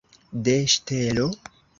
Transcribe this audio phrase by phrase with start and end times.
[0.47, 1.27] De ŝtelo?